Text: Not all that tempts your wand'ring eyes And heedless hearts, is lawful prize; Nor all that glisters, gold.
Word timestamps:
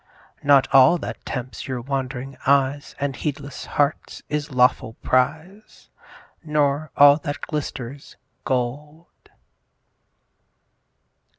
Not 0.41 0.67
all 0.73 0.97
that 0.97 1.23
tempts 1.27 1.67
your 1.67 1.79
wand'ring 1.79 2.35
eyes 2.47 2.95
And 2.99 3.15
heedless 3.15 3.67
hearts, 3.67 4.23
is 4.29 4.49
lawful 4.49 4.93
prize; 5.03 5.91
Nor 6.43 6.89
all 6.97 7.17
that 7.17 7.41
glisters, 7.41 8.15
gold. 8.43 9.05